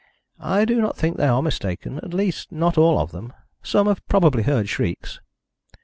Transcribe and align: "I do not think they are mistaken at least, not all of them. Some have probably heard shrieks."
"I 0.39 0.65
do 0.65 0.81
not 0.81 0.97
think 0.97 1.17
they 1.17 1.27
are 1.27 1.43
mistaken 1.43 1.97
at 1.97 2.11
least, 2.11 2.51
not 2.51 2.75
all 2.75 2.97
of 2.97 3.11
them. 3.11 3.33
Some 3.61 3.85
have 3.85 4.03
probably 4.07 4.41
heard 4.41 4.67
shrieks." 4.67 5.19